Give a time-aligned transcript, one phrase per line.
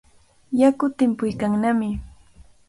[0.61, 1.89] Yaku timpuykannami.